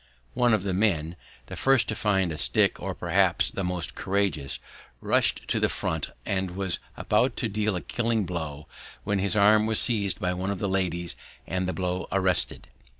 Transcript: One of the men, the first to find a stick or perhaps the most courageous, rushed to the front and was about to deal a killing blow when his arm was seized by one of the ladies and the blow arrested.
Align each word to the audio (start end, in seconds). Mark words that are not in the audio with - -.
One 0.33 0.55
of 0.55 0.63
the 0.63 0.73
men, 0.73 1.15
the 1.45 1.55
first 1.55 1.87
to 1.89 1.93
find 1.93 2.31
a 2.31 2.37
stick 2.39 2.79
or 2.79 2.95
perhaps 2.95 3.51
the 3.51 3.63
most 3.63 3.93
courageous, 3.93 4.57
rushed 4.99 5.47
to 5.49 5.59
the 5.59 5.69
front 5.69 6.07
and 6.25 6.55
was 6.57 6.79
about 6.97 7.37
to 7.37 7.47
deal 7.47 7.75
a 7.75 7.81
killing 7.81 8.25
blow 8.25 8.65
when 9.03 9.19
his 9.19 9.35
arm 9.35 9.67
was 9.67 9.77
seized 9.79 10.19
by 10.19 10.33
one 10.33 10.49
of 10.49 10.57
the 10.57 10.67
ladies 10.67 11.15
and 11.45 11.67
the 11.67 11.73
blow 11.73 12.07
arrested. 12.11 12.67